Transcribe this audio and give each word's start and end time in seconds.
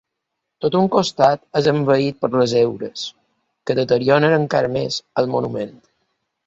Tot 0.63 0.77
un 0.77 0.87
costat 0.95 1.43
és 1.61 1.69
envaït 1.73 2.19
per 2.25 2.31
les 2.37 2.57
heures, 2.63 3.05
que 3.69 3.77
deterioren 3.83 4.39
encara 4.43 4.77
més 4.81 5.03
el 5.23 5.33
monument. 5.37 5.81